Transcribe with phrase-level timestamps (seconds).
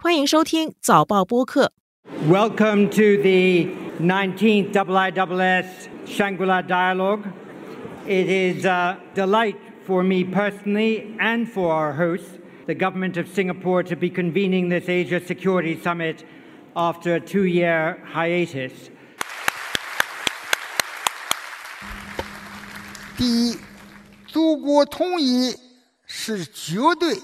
[0.00, 1.71] 欢迎收听早报播客。
[2.27, 3.67] Welcome to the
[3.99, 5.65] 19th IISS
[6.05, 7.23] Shangri-La Dialogue.
[8.07, 13.83] It is a delight for me personally and for our host, the Government of Singapore,
[13.83, 16.25] to be convening this Asia Security Summit
[16.75, 18.89] after a two-year hiatus.
[23.17, 23.57] 第一，
[24.25, 25.55] 祖国统一
[26.07, 27.15] 是绝对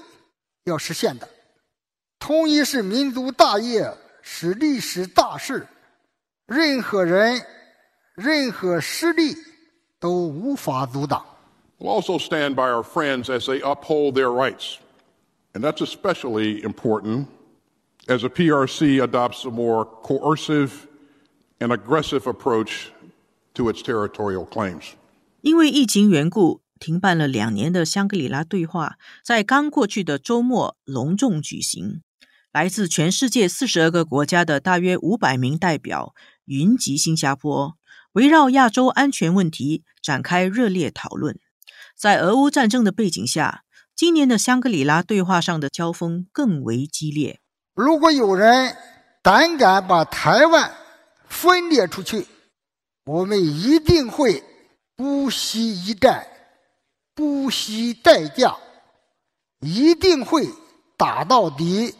[0.64, 1.28] 要实现的，
[2.18, 5.66] 统一是民族大业，是历史大事，
[6.46, 7.40] 任何人、
[8.14, 9.34] 任何势力
[9.98, 11.24] 都无法阻挡。
[11.78, 14.78] We'll also stand by our friends as they uphold their rights.
[15.54, 17.26] And that's especially important
[18.06, 20.86] as the PRC adopts a more coercive
[21.60, 22.88] and aggressive approach
[23.54, 24.94] to its territorial claims.
[25.40, 32.02] 因为疫情缘故，停办了两年的香格里拉对话，在刚过去的周末隆重举行。
[32.50, 36.14] 来自全世界四十二个国家的大约五百名代表
[36.46, 37.76] 云集新加坡，
[38.12, 41.38] 围绕亚洲安全问题展开热烈讨论。
[41.94, 47.40] 在俄乌战争的背景下，今年的香格里拉对话上的交锋更为激烈。
[47.74, 48.74] 如果有人
[49.22, 50.72] 胆敢把台湾
[51.28, 52.26] 分裂出去，
[53.04, 54.42] 我们一定会
[54.96, 56.26] 不惜一战，
[57.14, 58.56] 不惜代价，
[59.60, 60.48] 一定会
[60.96, 61.94] 打到底。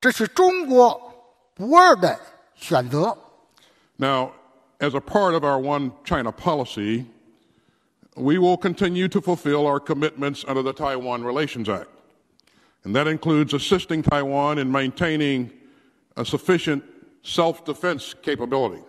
[0.00, 1.00] 这是中国
[1.54, 2.18] 不二的
[2.54, 3.16] 选择。
[3.96, 4.32] Now,
[4.80, 7.06] as a part of our One China policy,
[8.16, 11.88] we will continue to fulfill our commitments under the Taiwan Relations Act.
[12.84, 15.50] And that includes assisting Taiwan in maintaining
[16.16, 16.82] a sufficient
[17.22, 18.82] self defense capability.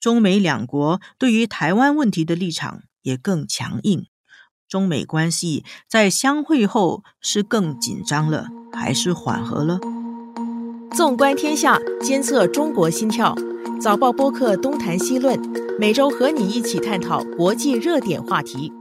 [0.00, 4.06] 中美两国对于台湾问题的立场也更强硬。
[4.67, 9.79] 中美关系在相会后是更紧张了，还是缓和了？
[10.95, 13.33] 纵观天下，监测中国心跳。
[13.79, 15.39] 早报播客东谈西论，
[15.79, 18.73] 每周和你一起探讨国际热点话题。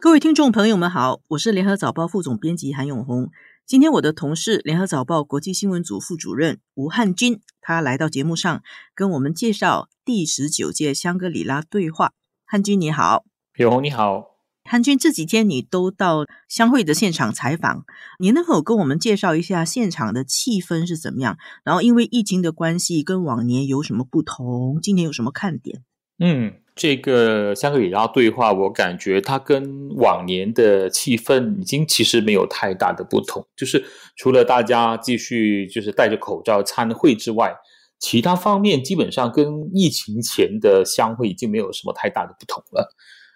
[0.00, 3.28] 各位听众朋友们好，我是联合早报副总编辑韩永红。
[3.66, 8.62] 今天我的同事联合早报国际新闻组副主任吴汉军，他来到节目上
[8.96, 12.14] 跟我们介绍第十九届香格里拉对话。
[12.46, 13.24] 汉军你好，
[13.56, 14.29] 永红你好，
[14.70, 17.84] 潘军这几天你都到相会的现场采访，
[18.20, 21.36] 你能否跟我们介绍一下现场的气氛是怎么样？
[21.64, 24.78] 然后因为疫情的关系，跟往年有什么不同？
[24.80, 25.82] 今年有什么看点？
[26.20, 37.52] 嗯，这个香格里拉对话，我感觉它跟往年的气氛已经其实没有太大的不同，就是除了大家继续就是戴着口罩参会之外，
[37.98, 42.94] 其他方面基本上跟疫情前的相会已经没有什么太大的不同了。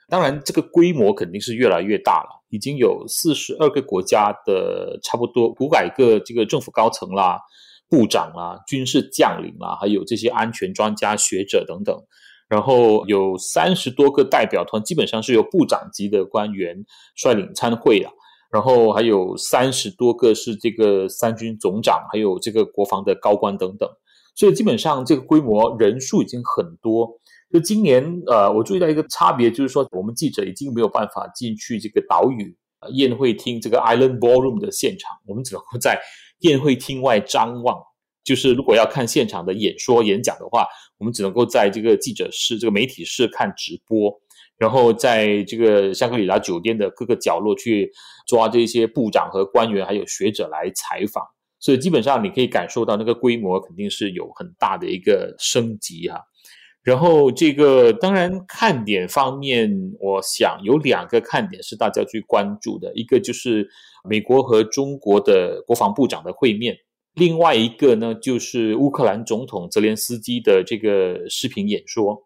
[0.08, 7.40] 当然，这个规模肯定是越来越大了，已经有四十二个国家的差不多五百个这个政府高层啦、
[7.88, 11.96] 部长啦、军事将领啦，还有这些安全专家学者等等。
[12.48, 16.84] 然后有三十多个代表团，基本上是由部长级的官员
[17.16, 18.10] 率领参会了。
[18.52, 23.88] 然后还有三十多个是这个三军总长，还有这个国防的高官等等。
[24.36, 27.18] 所以基本上这个规模人数已经很多。
[27.54, 36.00] 就今年，呃，我注意到一个差别，就是说我们记者已经没有办法进去这个岛屿呃宴会厅这个 Island Ballroom 的现场，我们只能够在
[36.40, 37.80] 宴会厅外张望。
[38.24, 40.66] 就是如果要看现场的演说演讲的话，
[40.98, 44.12] 我们只能够在这个记者室、这个媒体室看直播，
[44.58, 47.88] 然后在这个香格里拉酒店的各个角落去
[48.26, 51.22] 抓这些部长和官员还有学者来采访。
[51.60, 56.20] 所以基本上你可以感受到那个规模肯定是有很大的一个升级哈、
[56.84, 59.68] 然后这个当然看点方面，
[59.98, 63.66] 我想有两个看点是大家最关注的，一个就是
[64.08, 66.76] 美国和中国的国防部长的会面，
[67.14, 72.22] 另外一个呢就是乌克兰总统泽连斯基的这个视频演说。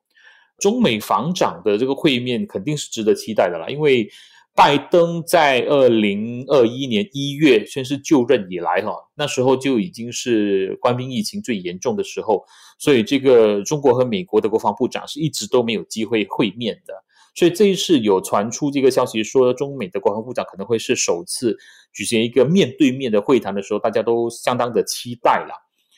[0.59, 4.11] 中美防长的这个会面肯定是值得期待的啦，因为
[4.59, 12.43] 拜登在二零二一年一月宣誓就任以来，哈，那时候就已经是官兵疫情最严重的时候，
[12.77, 16.93] 所以这个中国和美国的国防部长是一直都没有机会会面的。
[17.37, 21.57] 所以这一次有传出这个消息说，中美的国防部长可能会是首次
[21.93, 25.55] 举行一个面对面的会谈的时候，大家都相当的期待了。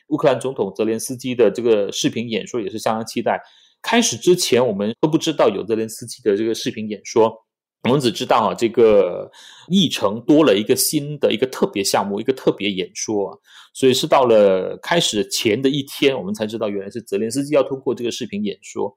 [0.09, 3.41] 乌克兰总统泽连斯基的这个视频演说也是相当期待。
[3.81, 7.35] 开始之前，我们都不知道有泽连斯基的这个视频演说，
[7.85, 9.31] 我们只知道啊，这个
[9.69, 13.39] 议程多了一个新的一个特别项目，一个特别演说啊，
[13.73, 18.95] 所以是到了开始前的一天，我们才知道原来是泽连斯基要通过这个视频演说。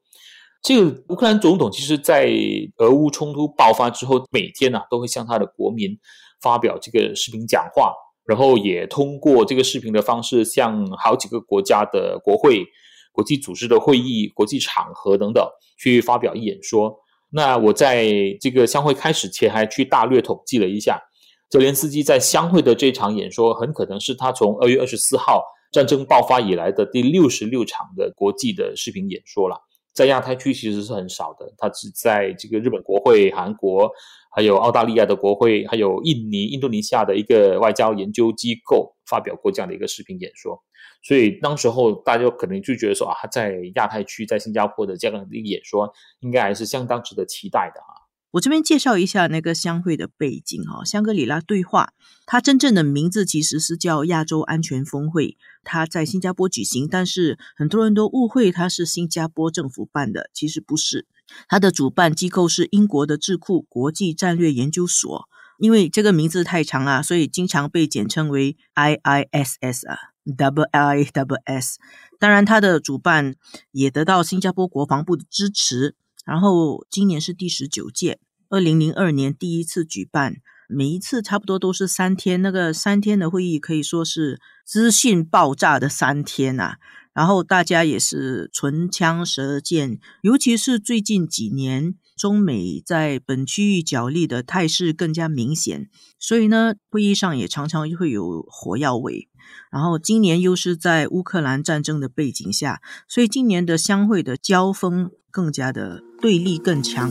[0.61, 2.29] 这个乌克兰总统其实，在
[2.77, 5.97] 俄乌冲突爆发之后，每天呐、都会向他的国民
[6.41, 7.93] 发表这个视频讲话，
[8.25, 12.65] 然后也通过这个视频的方式，向好几个国家的国会、
[13.13, 15.45] 国际组织的会议、国际场合等等
[15.77, 16.99] 去发表演说。
[17.35, 18.07] 那我在
[18.39, 21.01] 这个相会开始前，还去大略统计了一下，
[21.49, 25.41] 泽连斯基在相会的这场演说，很可能是他从二月二十四号
[25.71, 29.57] 战争爆发以来的第六十六场的国际的视频演说了。
[29.93, 33.91] 在亚太区其实是很少的，他只在这个日本国会、韩国。
[34.35, 40.59] 还有澳大利亚的国会，还有印尼、印度尼西亚的一个外交研究机构发表过这样的一个视频演说，
[41.03, 45.87] 所以当时候大家可能就觉得说啊，他在亚太区，在新加坡的这样的一个演说，
[46.21, 47.93] 应该还是相当值得期待的啊。
[48.33, 51.93] 我这边介绍一下那个相会的背景哈，香格里拉对话，
[52.25, 61.05] 它真正的名字其实是叫亚洲安全峰会，它在新加坡举行，但是很多人都误会它是新加坡政府办的，其实不是，
[61.47, 65.29] 它的主办机构是英国的智库国际战略研究所，
[65.59, 69.99] 因为这个名字太长啊，所以经常被简称为 IISS 啊
[70.35, 71.77] ，W I W S。
[72.19, 73.35] 当然，它的主办
[73.71, 75.93] 也得到新加坡国防部的支持。
[76.25, 80.37] 然后今年是第十九届，二零零二年第一次举办，
[80.67, 82.41] 每一次差不多都是三天。
[82.41, 86.75] 那个三天的会议可以说是资讯爆炸的三天呐。
[87.13, 99.29] 然后大家也是唇枪舌剑，尤其是最近几年，中美在本区域角力的态势更加明显，所以呢，会议上也常常会有火药味。
[99.71, 105.11] 然后今年又是在乌克兰战争的背景下，所以今年的相会的交锋。
[105.33, 107.09] 更加的对立更强。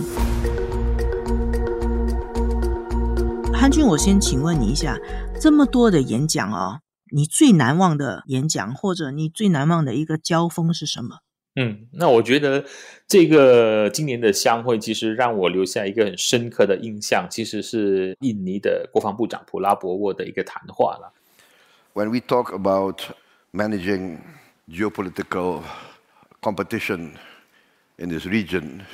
[3.53, 4.97] 韩军，我先请问你一下，
[5.41, 11.17] 这么多的演讲哦，你最难忘的演讲，或者你最难忘的一个交锋是什么？
[11.57, 12.65] 嗯，那我觉得
[13.09, 21.13] 这个今年的相会，其实让我留下一个很深刻的印象，其实是印尼的国防部长普拉博沃的一个谈话了。
[21.95, 23.01] When we talk about
[23.53, 24.19] managing
[24.69, 25.63] geopolitical
[26.41, 27.11] competition.
[28.03, 28.85] In this region.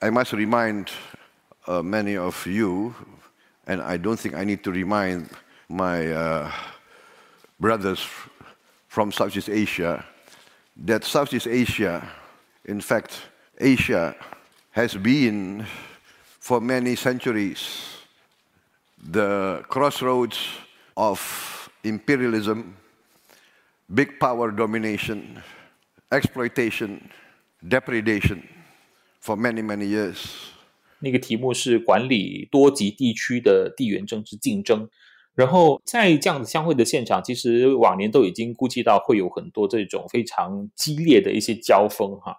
[0.00, 0.90] I must remind
[1.66, 2.94] uh, many of you,
[3.66, 5.28] and I don't think I need to remind
[5.68, 6.50] my uh,
[7.60, 8.06] brothers
[8.88, 10.06] from Southeast Asia,
[10.84, 12.08] that Southeast Asia,
[12.64, 13.12] in fact,
[13.60, 14.16] Asia
[14.70, 15.66] has been
[16.40, 17.98] for many centuries
[19.06, 20.38] the crossroads
[20.96, 22.74] of imperialism,
[23.92, 25.42] big power domination,
[26.10, 27.10] exploitation,
[27.68, 28.42] depredation
[29.22, 30.16] for many many years。
[31.00, 34.88] 那个题目是管理多极地区的地缘政治竞争。
[35.34, 42.36] 然后在这样子相会的现场，其实往年都已经估计到会有很多这种非常激烈的一些交锋哈。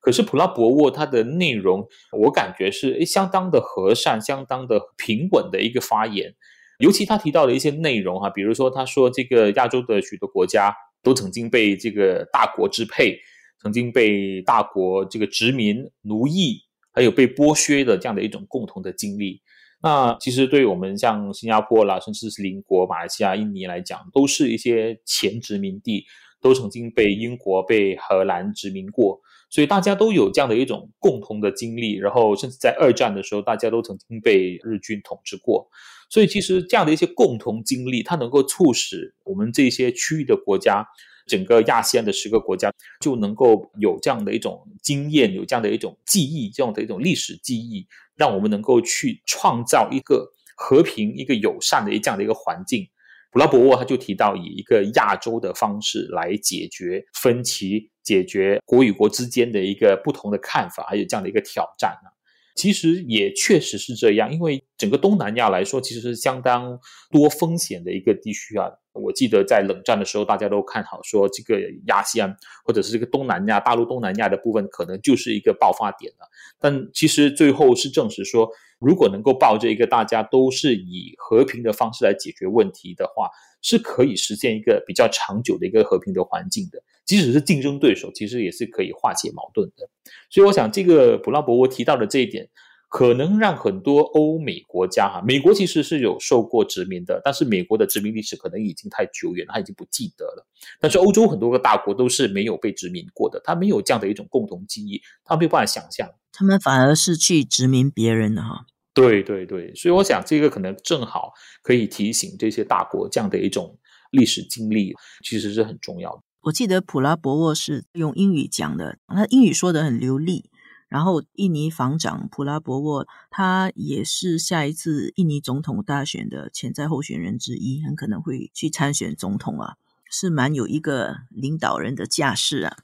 [0.00, 6.34] 可是普拉博沃他的内容，我感觉是相当的和善、相当的平稳的一个发言。
[6.78, 13.18] 尤其他提到的一些内容哈，比如说他说这个亚洲的许多国家都曾经被这个大国支配。
[13.62, 16.62] 曾经被大国这个殖民、奴役，
[16.92, 19.40] 还有被剥削的这样的一种共同的经历。
[19.82, 26.04] 那其实对我们像新加坡啦，甚至是邻国马来西亚、印尼来讲，都是一些前殖民地，
[26.40, 29.20] 都曾经被英国、被荷兰殖民过，
[29.50, 31.96] 所以大家都有这样的一种共同的经历。
[31.96, 35.68] 然后，甚至在二战的时候，大家都曾经被日军统治过。
[36.08, 40.86] 所以，其实这样的一些共同经历，它能够促使我们这些区域的国家。
[41.26, 52.86] 整个亚细安的十个国家就能够有这样的一种经验，有这样的一种记忆，这样的一种历史记忆，让我们能够去创造一个和平、一个友善的这样的一个环境。
[53.32, 62.10] 普拉博沃他就提到，以一个亚洲的方式来解决分歧，解决国与国之间的一个不同的看法，还有这样的一个挑战呢。
[62.54, 66.78] 其实也确实是这样，因为整个东南亚来说，其实是相当
[67.10, 68.70] 多风险的一个地区啊。
[69.00, 76.28] 我记得在冷战的时候，大家都看好说，这个亚细安或者是这个东南亚大陆东南亚的部分，可能就是一个爆发点了。
[76.58, 78.48] 但其实最后是证实说，
[78.78, 83.28] 如果能够抱着一个大家都是以和平的方式来解决问题的话，
[83.62, 86.82] 是可以实现一个比较长久的一个和平的环境的。
[87.04, 89.88] 即使是竞争对手，其实也是可以化解矛盾的。
[90.30, 92.48] 所以，我想这个普拉博沃提到的这一点。
[92.96, 100.46] 可能让很多欧美国家哈，美国其实是有受过殖民的，但是美国的殖民历史可能已经太久远，他已经不记得了。
[100.80, 108.64] 但是欧洲很多个大国都是没有被殖民过的，他没有这样的一种共同记忆，他没有办法想象，他们反而是去殖民别人的哈。
[108.94, 113.78] 对对对，所以我想这个可能正好可以提醒这些大国这样的一种
[114.10, 116.22] 历史经历，其实是很重要的。
[116.44, 120.48] 我记得普拉博沃是用英语讲的，他英语说的很流利。
[120.88, 129.74] 然后，印尼防长普拉博沃，他也是下一次印尼总统大选的潜在候选人之一，很可能会去参选总统啊，
[130.08, 132.76] 是蛮有一个领导人的架势啊。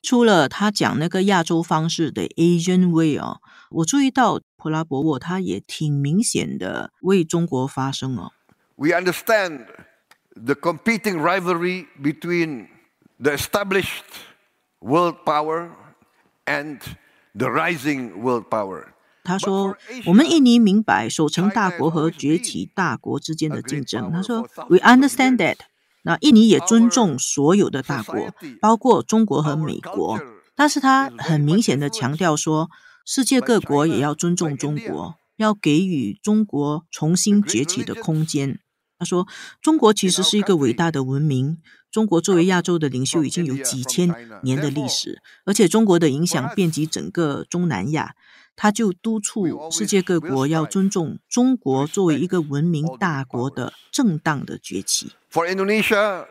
[0.00, 8.32] 除了他讲那个亚洲方式的 Asian Way 啊，我注意到普拉博沃他也挺明显的为中国发声哦。
[8.76, 9.66] We understand
[10.34, 12.68] the competing rivalry between
[13.18, 14.04] the established
[14.80, 15.70] world power
[16.46, 16.78] and
[17.38, 18.84] the rising world power.
[19.24, 19.76] 他说
[20.06, 25.56] ：“我们印尼明白守成大国和崛起大国之间的竞争。”他说：“We understand that。”
[26.02, 30.20] 那印尼也尊重所有的大国，包括中国和美国。
[30.54, 32.70] 但是他很明显的强调说，
[33.04, 38.60] 世界各国也要尊重中国，要给予中国重新崛起的空间。
[38.98, 39.28] 他说
[39.62, 41.58] ：“中国其实是一个伟大的文明。
[41.90, 44.12] 中国作为亚洲的领袖，已经有几千
[44.42, 48.14] 年的历史，而且中国的影响遍及整个中南亚。
[48.56, 56.26] 他就督促世界各国要尊重中国作为一个文明大国的正当的崛起。” For Indonesia,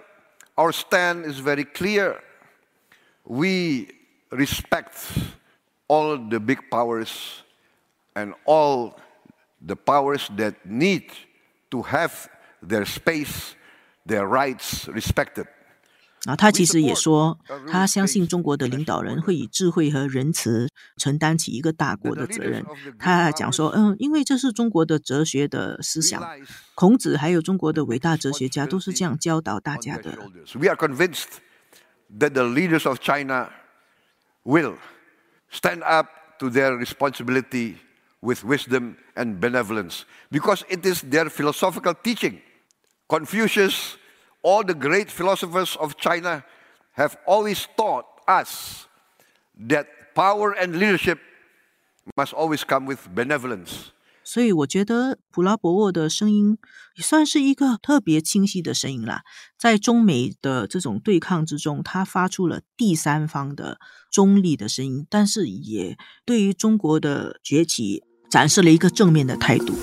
[0.56, 2.20] our stand is very clear.
[3.24, 3.94] We
[4.30, 4.92] respect
[5.88, 7.10] all the big powers
[8.14, 8.96] and all
[9.66, 11.06] the powers that need
[11.70, 12.12] to have
[12.67, 13.53] their space,
[14.07, 15.47] their rights respected.
[16.25, 22.65] 啊，他其实也说，他相信中国的领导人会以智慧和仁慈承担起一个大国的责任。
[22.97, 26.23] 他讲说，嗯，因为这是中国的哲学的思想，
[26.77, 30.17] 孔子还有中国的伟大哲学家都是这样教导大家的。
[30.55, 31.41] We are convinced
[32.21, 33.51] that the leaders of China
[34.45, 34.77] will
[35.51, 36.07] stand up
[36.39, 37.79] to their responsibility
[38.22, 42.42] with wisdom and benevolence because it is their philosophical teaching.
[43.08, 43.98] Confucius,
[44.42, 46.44] all the great philosophers of China
[46.94, 48.88] have always taught us
[49.56, 51.20] that power and leadership
[52.16, 53.92] must always come with benevolence.
[54.28, 56.58] 所以我觉得普拉博沃的声音
[56.98, 59.22] 也算是一个特别清晰的声音啦。
[59.58, 63.80] 在中美的这种对抗之中，他发出了第三方的
[64.12, 69.74] 中立的声音，但是也对于中国的崛起展示了一个正面的态度。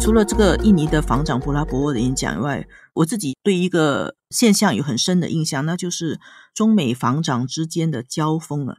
[0.00, 6.18] 除了这个印尼的防长普拉博沃的演讲以外，我自己对一个现象有很深的印象，那就是
[6.52, 8.78] 中美防长之间的交锋了。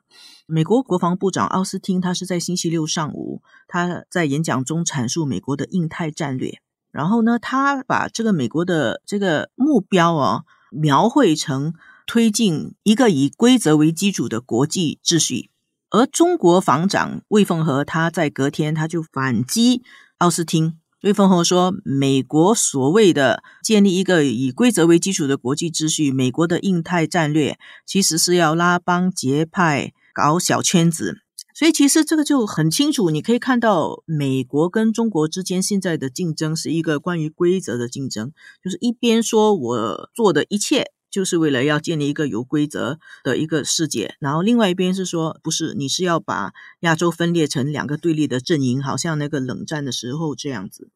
[0.54, 6.60] 美国国防部长奥斯汀，他是在星期六上午，他在演讲中阐述美国的印太战略，
[6.92, 11.74] 然后呢，他把这个美国的这个目标啊，描绘成
[12.06, 15.50] 推进一个以规则为基础的国际秩序。
[15.90, 19.84] 而中国防长魏凤和，他在隔天他就反击
[20.18, 20.78] 奥斯汀。
[21.04, 31.18] 魏凤和说：“美国所谓的建立一个以规则为基础的国际秩序，美国的印太战略其实是要拉帮结派、搞小圈子。
[31.54, 38.32] 所以，其实这个就很清楚，你可以看到美国跟中国之间现在的竞争是一个关于规则的竞争，
[38.64, 50.90] 就是一边说我做的一切。”就是为了要建立一个有规则的一个世界，然后另外一边是说，不是你是要把亚洲分裂成两个对立的阵营，好像那个冷战的时候这样子。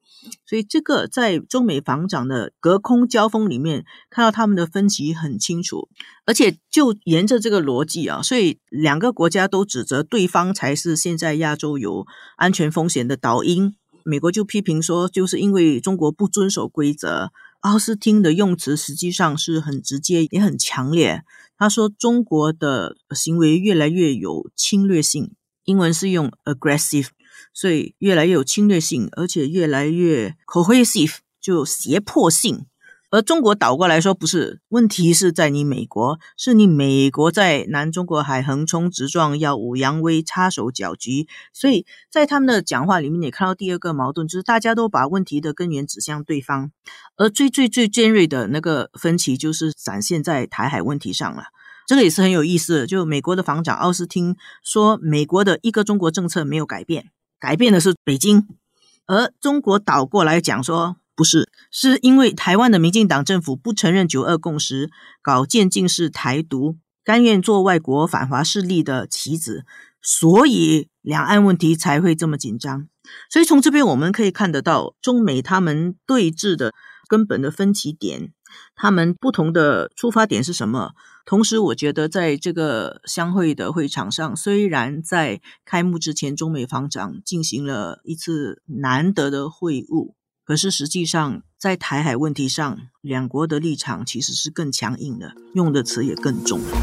[0.45, 5.89] 所以这个在中美防长的隔空交锋里面，看到他们的分歧很清楚，
[6.25, 12.07] 而且就沿着这个逻辑啊，所以两个国家都指责对方才是现在亚洲有
[12.37, 13.75] 安全风险的导因。
[14.03, 17.31] 美国就批评说，就是因为中国不遵守规则。
[17.61, 21.23] 奥斯汀的用词实际上是很直接，也很强烈。
[21.57, 25.33] 他说中国的行为越来越有侵略性，
[25.63, 27.07] 英文是用 aggressive，
[27.53, 32.65] 所以越来越有侵略性，而且越来越 cohesive，就胁迫性。
[33.15, 41.25] 而中国倒过来说，不是问题是在你美国，是你美国在南中国海横冲直撞，耀武扬威，插手搅局。
[41.53, 46.71] 所以在他们的讲话里面，也看到第二个矛盾，就是大家都把问题的根源指向对方，
[47.15, 51.45] 而最最最尖锐的那个分歧，就是展现在台海问题上了。
[51.87, 52.85] 这个也是很有意思。
[52.85, 58.45] 就美国的防长奥斯汀说，美国的一个中国政策没有改变，改变的是北京，
[59.05, 60.97] 而中国倒过来讲说。
[61.15, 64.89] 不是，是因为台湾的民进党政府不承认九二共识，
[65.21, 69.63] 搞渐进式台独，甘愿做外国反华势力的棋子，
[70.01, 72.87] 所以两岸问题才会这么紧张。
[73.29, 76.73] 所以从这边我们可以看得到，中美他们对峙的
[77.07, 78.33] 根本的分歧点，
[78.75, 80.91] 他们不同的出发点是什么？
[81.25, 90.13] 同时，我觉得在这个相会的会场上，虽然在开幕之前，中美方长进行了一次难得的会晤。
[90.45, 96.77] 可是实际上，在台海问题上，两国的立场其实是更强硬的，用的词也更重了。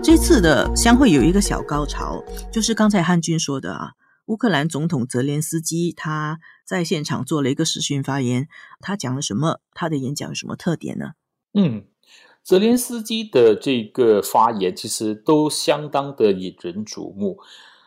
[0.00, 3.94] 这次的相会有一个小高潮，就是刚才汉军说的啊，
[4.26, 8.46] 乌克兰总统泽连斯基他在现场做了一个视讯发言，
[8.78, 9.58] 他讲了什么？
[9.72, 11.14] 他的演讲有什么特点呢？
[11.54, 11.86] 嗯，
[12.44, 17.38] 泽连斯基的这个发言其实都相当的引人瞩目。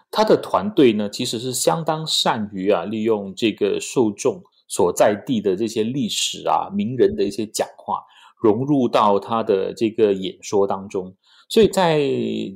[0.10, 8.02] 他的团队呢，其实是相当善于啊，利用这个受众所在地的这些历史啊、名人的一些讲话，
[8.42, 11.14] 融入到他的这个演说当中。
[11.50, 12.00] 所以在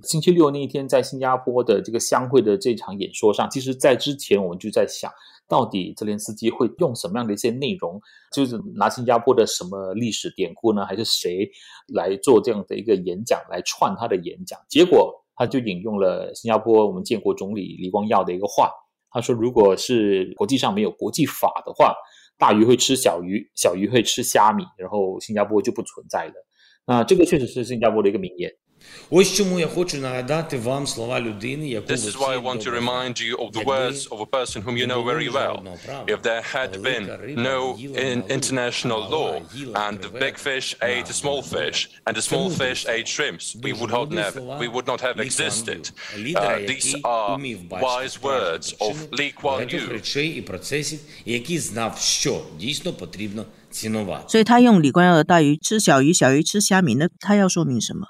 [0.04, 5.12] 星期六那一天，在新加坡的这个相会的这场演说上，其实，在之前我们就在想，
[5.48, 8.02] 到底泽连斯基会用什么样的一些内容，
[8.34, 11.50] 就是拿新加坡的什么历史典故呢，还是谁
[11.94, 14.60] 来做这样的一个演讲来串他的演讲？
[14.70, 15.21] 结果。
[15.36, 18.72] 他就引用了新加坡我们建国总理李光耀的一个话，
[19.10, 21.94] 他说：“如果是国际上没有国际法的话，
[22.38, 26.34] 大鱼会吃小鱼，小鱼会吃虾米，然后新加坡就不存在了。”
[26.88, 28.52] 那这个确实是新加坡的一个名言。
[29.11, 33.21] Ось чому я хочу нагадати вам слова людини, яку This is why I want to remind
[33.21, 35.57] you of the words of a person whom you know very well.
[36.15, 37.05] If there had been
[37.51, 37.59] no
[38.39, 39.31] international law
[39.87, 43.73] and the big fish ate the small fish and the small fish ate shrimps, we
[43.79, 45.81] would not have, we would not have existed.
[46.45, 47.31] Uh, these are
[47.89, 49.89] wise words of Lee Kuan Yew.
[49.93, 54.25] речей і процесів, які знав, що дійсно потрібно цінувати.
[54.29, 58.07] 所以他用李光耀的大鱼吃小鱼，小鱼吃虾米，那他要说明什么？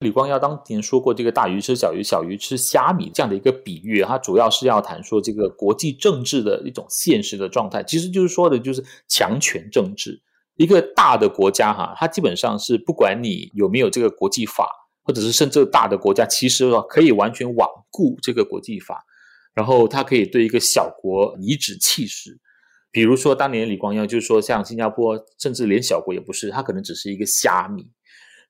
[0.00, 10.20] 李光耀当年说过，这个大鱼吃小鱼，小鱼吃虾米这样的一个比喻，它主要是要谈说这个国际政治的一种现实的状态，其实就是说的就是强权政治。
[10.56, 14.68] 一个大的国家哈，它基本上是不管你有没有这个国际法，
[15.02, 19.02] 或者是甚至大的国家，其实可以完全罔顾这个国际法，
[19.54, 22.38] 然后它可以对一个小国颐指气使。
[22.92, 27.86] 比如说当年李光耀就是说，像新加坡，甚至连小国也不是，它可能只是一个虾米。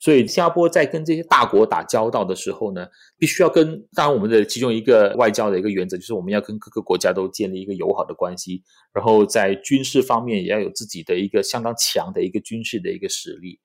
[0.04, 13.58] 所以，新加坡在跟这些大国打交道的时候呢，必须要跟当然我们的其中一个外交的一个原则就是我们要跟各个国家都建立一个友好的关系，然后在军事方面也要有自己的一个相当强的一个军事的一个实力。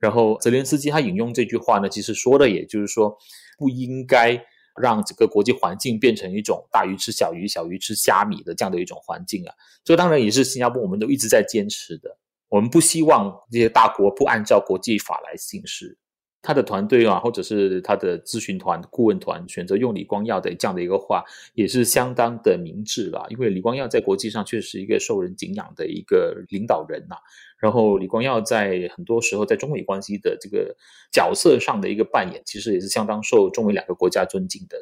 [0.00, 3.16] 然后泽连斯基他引用这句话呢，其实说的也就是说，
[3.56, 4.44] 不应该
[4.82, 9.54] 让整个国际环境变成一种大鱼吃小鱼、小鱼吃虾米的这样的一种环境啊。
[9.84, 12.18] 这当然也是新加坡我们都一直在坚持的。
[12.54, 15.98] 我们不希望这些大国不按照国际法来行事。
[16.40, 23.26] 他的团队啊，或者是他的咨询团、顾问团，选择用李光耀的这样的一个话，也是相当的明智了。
[23.30, 27.16] 因为李光耀在国际上确实一个受人敬仰的一个领导人呐。
[27.58, 30.76] 然后，李光耀在很多时候在中美关系的这个
[31.10, 34.78] 角色上的一个扮演，其实也是相当受中美两个国家尊敬的。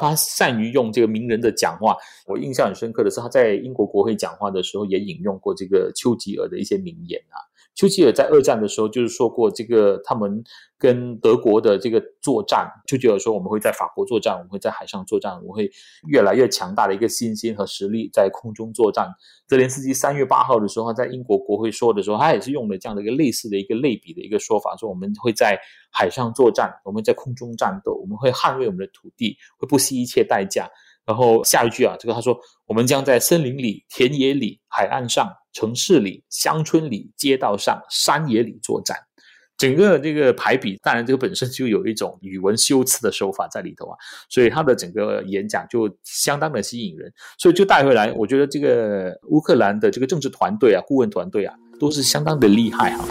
[0.00, 7.49] 他善于用这个名人的讲话，我印象很深刻的是他在英国国会讲话的时候，也引用过这个丘吉尔的一些名言啊。
[7.74, 10.42] 丘吉尔在二战的时候就是说过，这个他们
[10.76, 15.70] 跟德国的这个作战，丘吉尔说我们会在法国作战，我们会在海上作战，我会
[16.08, 19.08] 越来越强大的一个信心和实力在空中作战。
[19.46, 25.58] 泽连斯基三月八号的时候在英国国会说的时候，他也是用了这样的一个类似的一个类比的一个说法，说我们会在
[25.90, 30.68] 海上作战，我们在空中战斗，我们会捍卫我们的土地，会不惜一切代价。
[31.10, 38.96] 然后下一句啊，这个他说，我们将在森林里、田野里、海岸上、城市里、乡村里、街道上、山野里作战。
[39.58, 43.96] 整个这个排比，当然这个本身就有一种语文修辞的手法在里头啊，
[44.28, 47.12] 所以他的整个演讲就相当的吸引人。
[47.36, 53.04] 所以就带回来，我觉得这个乌克兰的这个政治团队啊、顾问团队啊，都是相当的厉害哈。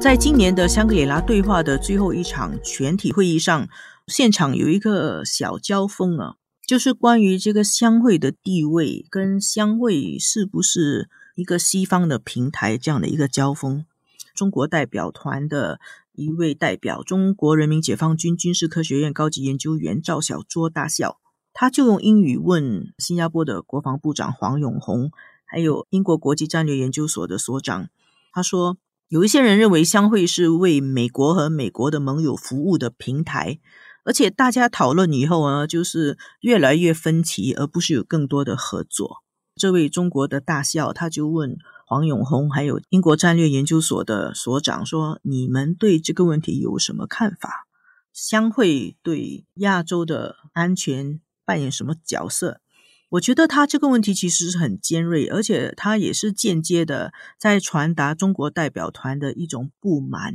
[0.00, 3.68] 在今年的香格里拉对话的最后一场全体会议上。
[4.10, 6.34] 现场有一个小交锋啊，
[6.66, 13.86] 就是关于这个相会的地位跟相会是不是一个西方的平台这样的一个交锋。
[14.34, 15.78] 中国代表团的
[16.12, 21.18] 一位代表，中国人民解放军军事科学院高级研究员赵小卓大校，
[21.52, 25.12] 他就用英语问新加坡的国防部长黄永红，
[25.44, 27.88] 还有英国国际战略研究所的所长，
[28.32, 33.60] 他说有一些人认为相会是为美国和美国的盟友服务的平台。
[34.04, 39.18] 而且大家讨论以后呢，就是越来越分歧，而不是有更多的合作。
[39.56, 47.66] 这位中国的大校他就问黄永红，还有英国战略研究所的所长说：“你们对这个问题有什么看法？
[48.12, 52.60] 相会对亚洲的安全扮演什么角色？”
[53.10, 60.34] 我觉得他这个问题其实是很尖锐，而且他也是间接的在传达中国代表团的一种不满，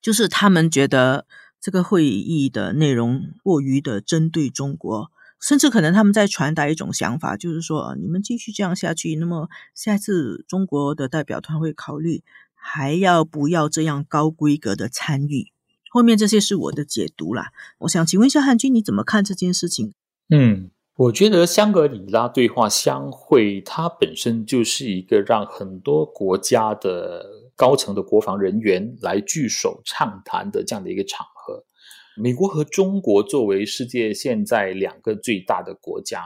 [0.00, 1.26] 就是他们觉得。
[1.62, 15.52] 这个会议的内容过于的针对中国，甚至可能他们在传达一种想法，就是说，你们继续这样下去，那么下次中国的代表团会考虑还要不要这样高规格的参与。
[15.88, 17.52] 后面这些是我的解读啦。
[17.78, 19.92] 我想请问一下汉军，你怎么看这件事情？
[20.30, 31.24] 嗯，我觉得香格里拉对话相会，它本身就是一个让很多国家的高层的国防人员来聚首畅谈的这样的一个场。
[32.16, 36.22] 美国和中国作为世界现在两个最大的国家，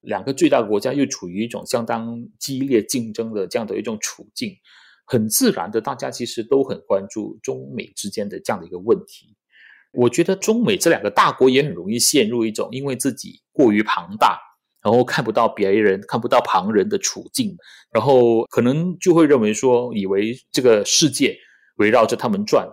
[0.00, 4.56] 两个最大国家又处于一种相当激烈竞争的这样的一种处境，
[5.04, 9.36] 很自然的，大家其实都很关注中美之间的这样的一个问题。
[9.92, 14.38] 我觉得中美这两个大国也很容易陷入一种因为自己过于庞大，
[14.82, 17.54] 然后看不到别人、看不到旁人的处境，
[17.90, 21.36] 然后可能就会认为说，以为这个世界
[21.76, 22.66] 围绕着他们转。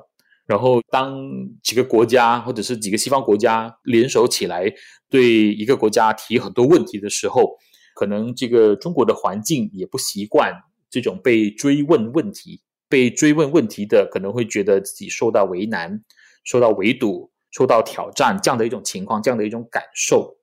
[0.53, 1.17] 然后，当
[1.63, 4.71] 几个国家或者是几个西方国家联手起来
[5.09, 7.57] 对一个国家提很多问题的时候，
[7.95, 10.53] 可能这个中国的环境也不习惯
[10.91, 16.03] 这种被追问问题、被追问问题的，可能会觉得自己受到为难、
[16.43, 20.37] 受到围堵、受到挑战这样的一种情况、这样的一种感受。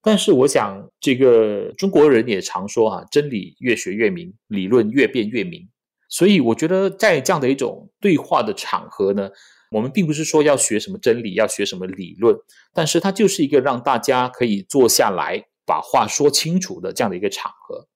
[0.00, 5.68] 但是，我想这个中国人也常说啊，真理越学越明，理论越辩越明。
[6.10, 9.30] 所以，我觉得在这样的一种对话的场合呢，
[9.70, 12.36] 我们并不是说要学什么真理，要学什么理论，
[12.74, 17.86] 但是它就是一个让大家可以坐下来把话说清楚的这样的一个场合。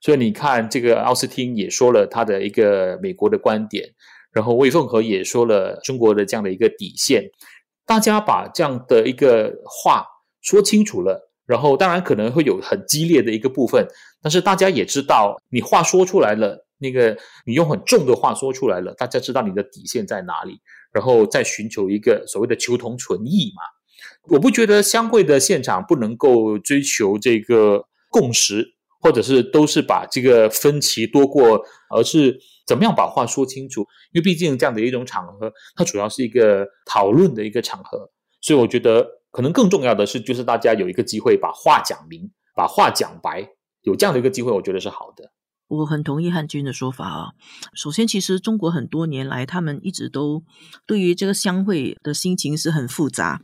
[0.00, 3.84] 所以，你看，这个奥斯汀也说了他的一个美国的观点，
[4.32, 7.24] 然后魏凤和也说了中国的这样的一个底线，
[7.84, 10.06] 大家把这样的一个话
[10.42, 13.84] 说清楚了，然后当然可能会有很激烈的一个部分，
[14.22, 16.63] 但是大家也知道，你话说出来了。
[16.84, 17.16] 那个
[17.46, 20.60] 你用很重的话说出来了，大家知道你的底线在哪里，
[20.92, 23.62] 然后再寻求一个所谓的求同存异嘛。
[24.28, 33.80] 我不觉得相会的现场不能够追求这个共识，或者是都是把这个分歧多过，而是怎么样把话说清楚。
[34.12, 43.46] 因为毕竟这样的一种场合，它主要是一个讨论的一个场合，所以我觉得可能更重要的是，就是大家有一个机会把话讲明，把话讲白，
[43.82, 45.30] 有这样的一个机会，我觉得是好的。
[45.78, 47.32] 我很同意汉军的说法啊。
[47.74, 50.42] 首先，其实中国很多年来，他们一直都
[50.86, 53.42] 对于这个相会的心情是很复杂。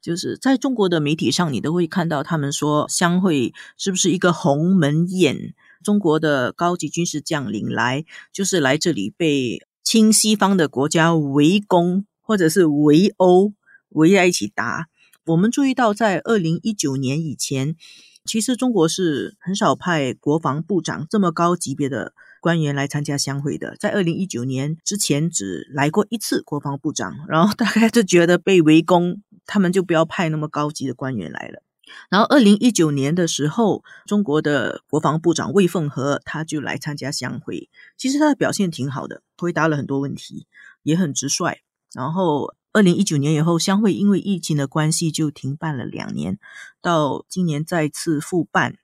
[0.00, 5.54] 就是在中国的媒体上，你都会看到他们说相会是不是一个鸿门宴？
[5.82, 13.52] 中国的高级军事将领来，就是来这里被亲西方的国家围攻，或者是围殴，
[13.88, 14.88] 围在一起打。
[15.26, 17.76] 我们注意到，在二零一九年以前。
[18.24, 23.76] 其实中国是很少派国防部长这么高级别的官员来参加相会的。
[23.80, 31.62] 在二零一九年之前，只来过一次国防部长，然后大概就觉得被围攻，他们就不要派那么高级的官员来了。
[32.08, 40.46] 然后二零一九年的时候，中国的国防部长魏凤和他就来参加相会，其实他的表现挺好的，回答了很多问题，
[40.84, 41.58] 也很直率。
[41.92, 42.54] 然后。
[42.72, 46.38] 二零一九年以后，相会因为疫情的关系就停办了两年，
[46.80, 48.76] 到今年再次复办。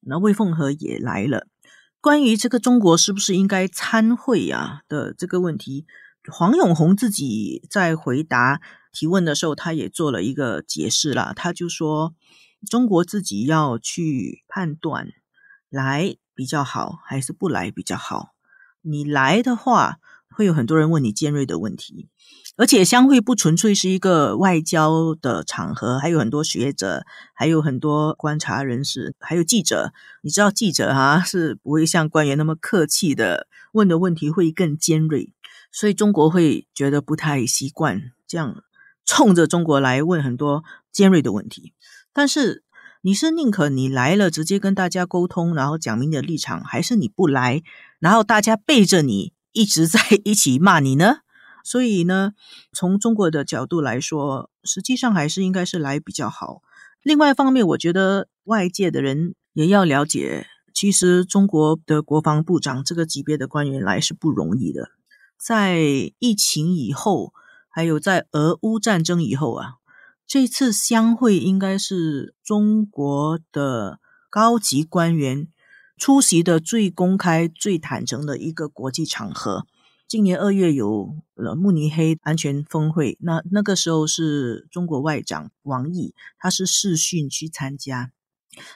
[0.00, 1.46] 那魏凤和也来了。
[2.00, 5.86] 关于这个中国是不是应该参会啊的这个问题，
[6.30, 11.34] 黄永红自己在回答提问的时候，他也做了一个解释了。
[11.34, 12.14] 他就说，
[12.70, 15.08] 中国自己要去判断
[15.68, 18.34] 来比较好还是不来比较好。
[18.80, 19.96] 你来的话，
[20.28, 22.08] 会有很多人问你尖锐的问题。
[22.56, 29.92] 而且相会不纯粹是一个外交的场合，还有很多学者，还有很多观察人士，还有记者。
[30.22, 35.32] 你知道记者哈是不会像官员那么客气的，问的问题会更尖锐，
[35.72, 38.62] 所以中国会觉得不太习惯这样
[39.04, 40.62] 冲着中国来问很多
[40.92, 41.72] 尖锐的问题。
[42.12, 42.62] 但是
[43.02, 47.62] 你是宁可你来了直接跟大家沟通，然后讲明你的立场，还是你不来，
[47.98, 51.23] 然后大家背着你一直在一起骂你呢？
[51.64, 52.34] 所以呢，
[52.72, 56.60] 从中国的角度来说，实际上还是应该是来比较好。
[57.02, 64.90] 另外一方面，我觉得外界的人也要了解，其实中国的国防部长这个级别的官员来是不容易的。
[65.38, 65.78] 在
[66.18, 67.32] 疫情以后，
[67.68, 69.74] 还有在俄乌战争以后啊，
[70.26, 74.00] 这次相会应该是中国的
[74.30, 75.48] 高级官员
[75.96, 79.66] 出席的最公开、最坦诚的一个国际场合。
[80.06, 88.12] 今年二月有了慕尼黑安全峰会，那那个时候是中国外长王毅，他是视讯去参加。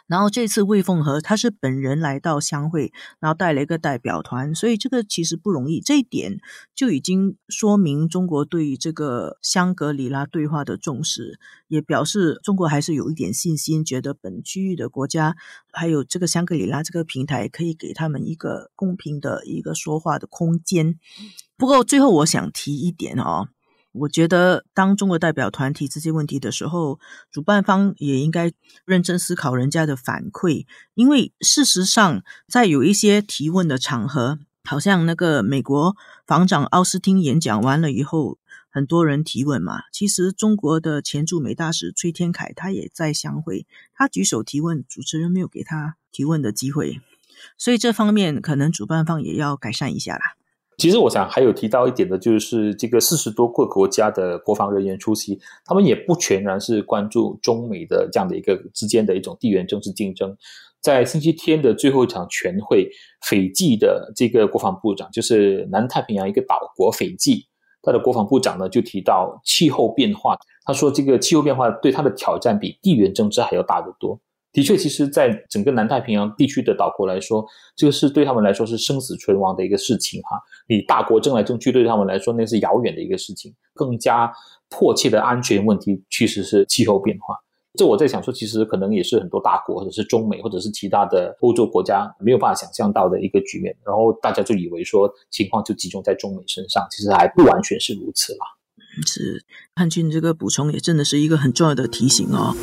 [0.06, 5.80] 然后这次魏凤和他是本人来到相会，然后带了一个代表团，所以这个其实不容易。
[5.80, 6.38] 这一点
[6.74, 11.38] 就已经说明中国对于这个香格里拉对话的重视，
[11.68, 15.36] 也表示中国还是有一点信心，觉得本区域的国家
[15.72, 20.98] 还有这个香格里拉这个平台可以给他们一个公平的一个说话的空间。
[21.56, 23.48] 不过最后我想提一点哦，
[23.92, 26.98] 我觉得当中国代表团提这些问题的时候，
[27.30, 28.52] 主办方也应该
[28.84, 35.96] 认真思考人家的反馈，因为事实上在有一些提问的场合，好像那个美国
[36.26, 38.38] 防长奥斯汀演讲完了以后。
[38.70, 47.00] 很多人提问嘛，其实中国的前驻美大使崔天凯他也在相会，他举手提问，主持人没有给他提问的机会，
[47.56, 50.37] 所以这方面可能主办方也要改善一下啦。
[50.78, 60.34] 其实我想还有提到一点的，就是这个四十多个国家的国防人员出席，他们也不全然是关注中美的这样的一个之间的一种地缘政治竞争。
[60.80, 62.88] 在星期天的最后一场全会，
[63.26, 67.44] 斐济的这个国防部长，就是南太平洋一个岛国斐济。
[67.82, 74.20] 他的国防部长呢就提到气候变化，他说这个气候变化对他的挑战比地缘政治还要大得多。
[74.50, 77.44] 的确，其实，在整个南太平洋地区的岛国来说，
[77.76, 80.40] 这个是对他们来说是生死存亡的一个事情哈。
[80.66, 83.54] 你大国争来争去，对他们来说那是遥远的一个事情。
[83.74, 84.32] 更加
[84.70, 87.36] 迫切的安全问题其实是气候变化。
[87.74, 93.76] 这我在想说，其实可能也是很多大国，或者是中美，或者是其他的欧洲国家没有办法想象到的一个局面。
[93.84, 98.46] 然后大家就以为说情况就集中在中美身上，其实还不完全是如此啦。
[99.06, 99.44] 是
[99.76, 102.56] 汉军这个补充也真的是一个很重要的提醒哦。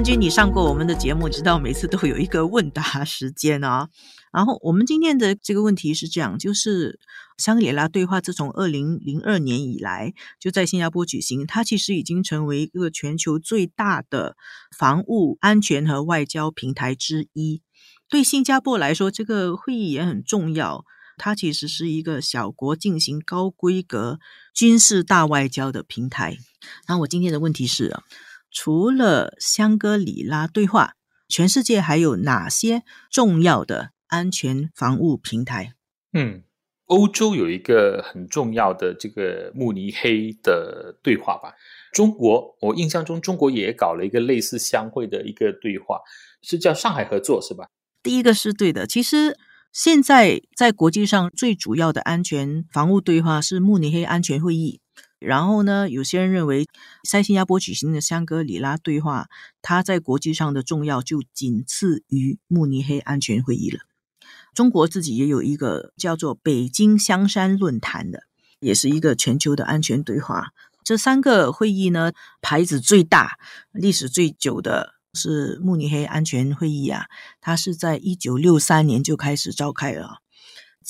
[0.00, 3.90] 汉军，你上过我们的节目，知道每次都有一个问答时间啊。
[4.32, 6.98] 然后我们今天的这个问题是这样，就是
[7.36, 14.36] 香格里拉对话自从二零零二年以来就在新加坡举行，它其实已经成为一个全球最大的
[14.74, 17.60] 防务安全和外交平台之一。
[18.08, 20.86] 对新加坡来说，这个会议也很重要。
[21.18, 24.18] 它其实是一个小国进行高规格
[24.54, 26.38] 军事大外交的平台。
[26.88, 27.94] 那我今天的问题是，
[28.50, 30.94] 除了香格里拉对话，
[31.28, 33.90] 全世界还有哪些重要的？
[34.08, 35.74] 安全防务平台。
[36.12, 36.42] 嗯，
[36.86, 41.54] 欧洲有一个很重要的这个慕尼黑的对话吧。
[41.92, 46.00] 中国，我印象中中国也搞了一个类似相会的一个对话，
[46.42, 47.68] 是叫上海合作，是吧？
[48.02, 48.84] 第一个是对的。
[48.84, 49.38] 其实
[49.72, 54.80] 现在在国际上最主要的安全防务对话是慕尼黑安全会议。
[55.20, 56.66] 然后呢，有些人认为
[57.08, 59.28] 在新加坡举行的香格里拉对话，
[59.62, 63.80] 它在国际上的重要就仅次于慕尼黑安全会议了。
[64.54, 68.24] 中国自己也有一个叫做北京香山论坛的，
[68.58, 70.48] 也是一个全球的安全对话。
[70.82, 73.38] 这三个会议呢，牌子最大、
[73.72, 77.04] 历史最久的是慕尼黑安全会议啊，
[77.40, 80.18] 它是在一九六三年就开始召开了。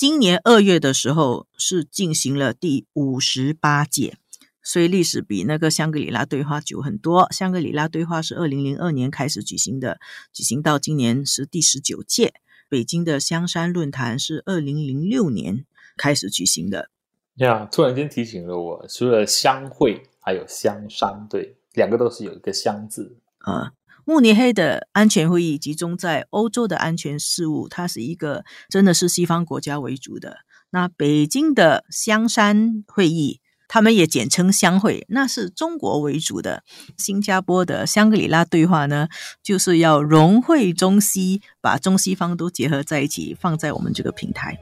[0.00, 4.16] 今年二月的时候是进行了第五十八届，
[4.62, 7.30] 所以历史比那个香格里拉对话久很多。
[7.32, 10.00] 香格里拉对话是二零零二年开始举行的，
[10.32, 12.32] 举行到今年是第十九届。
[12.70, 15.66] 北京的香山论坛是二零零六年
[15.98, 16.88] 开始举行的。
[17.34, 23.74] 呀，突然间提醒了我，除了香会，还有香山，对，两个都是有一个“香”字啊。
[24.04, 30.38] 慕尼黑的安全会议集中在欧洲的安全事务，它是一个真的是西方国家为主的。
[30.70, 33.40] 那北京的香山会议。
[33.72, 36.64] 他们也简称香会，那是中国为主的。
[36.98, 39.06] 新加坡的香格里拉对话呢，
[39.44, 44.58] 就是要融汇中西，把中西方都结合在一起，放在我们这个平台。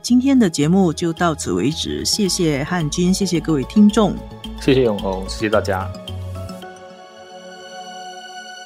[0.00, 4.14] 今天的节目就到此为止，谢谢汉军，谢谢各位听众，
[4.60, 5.90] 谢谢永红，谢谢大家。